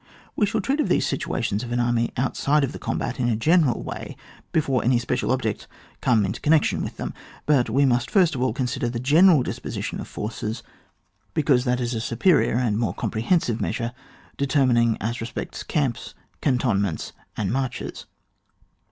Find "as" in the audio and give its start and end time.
14.99-15.21